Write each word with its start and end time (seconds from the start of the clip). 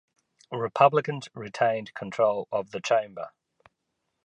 Republicans 0.51 1.29
retained 1.35 1.93
control 1.93 2.47
of 2.51 2.71
the 2.71 2.79
chamber. 2.81 3.29